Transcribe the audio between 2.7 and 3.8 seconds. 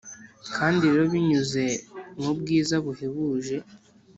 buhebuje